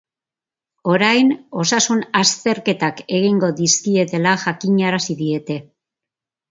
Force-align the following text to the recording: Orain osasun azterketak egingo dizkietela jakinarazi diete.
Orain 0.93 1.29
osasun 1.65 2.01
azterketak 2.23 3.05
egingo 3.19 3.53
dizkietela 3.63 4.35
jakinarazi 4.49 5.23
diete. 5.25 5.65